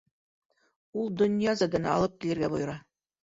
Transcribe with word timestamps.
Ул 1.01 1.11
Донъязаданы 1.19 1.91
алып 1.93 2.15
килергә 2.25 2.49
бойора. 2.57 2.79